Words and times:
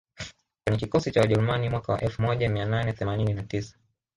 kwenye 0.63 0.79
kikosi 0.79 1.11
cha 1.11 1.19
Wajerumani 1.21 1.69
mwaka 1.69 1.93
wa 1.93 2.01
elfu 2.01 2.21
moja 2.21 2.49
mia 2.49 2.65
nane 2.65 2.93
themanini 2.93 3.33
na 3.33 3.43
tisa 3.43 3.77